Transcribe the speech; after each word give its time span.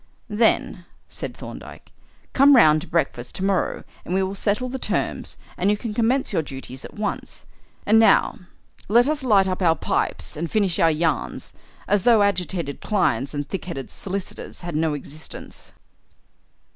"Then," 0.31 0.85
said 1.07 1.37
Thorndyke, 1.37 1.91
"come 2.33 2.55
round 2.55 2.81
to 2.81 2.87
breakfast 2.87 3.35
to 3.35 3.43
morrow 3.43 3.83
and 4.03 4.15
we 4.15 4.23
will 4.23 4.33
settle 4.33 4.67
the 4.67 4.79
terms, 4.79 5.37
and 5.57 5.69
you 5.69 5.77
can 5.77 5.93
commence 5.93 6.33
your 6.33 6.41
duties 6.41 6.83
at 6.83 6.95
once. 6.95 7.45
And 7.85 7.99
now 7.99 8.39
let 8.89 9.07
us 9.07 9.21
light 9.21 9.47
our 9.47 9.75
pipes 9.75 10.35
and 10.35 10.49
finish 10.49 10.79
our 10.79 10.89
yarns 10.89 11.53
as 11.87 12.01
though 12.01 12.23
agitated 12.23 12.81
clients 12.81 13.35
and 13.35 13.47
thick 13.47 13.65
headed 13.65 13.91
solicitors 13.91 14.61
had 14.61 14.75
no 14.75 14.95
existence." 14.95 15.71